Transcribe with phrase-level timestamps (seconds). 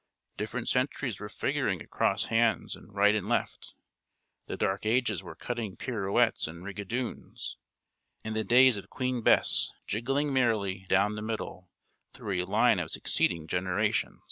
[0.35, 3.75] Different centuries were figuring at cross hands and right and left;
[4.47, 7.57] the dark ages were cutting pirouettes and rigadoons;
[8.23, 11.69] and the days of Queen Bess jigging merrily down the middle,
[12.13, 14.19] through a line of succeeding generations.